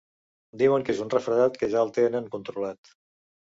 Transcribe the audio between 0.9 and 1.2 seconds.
és un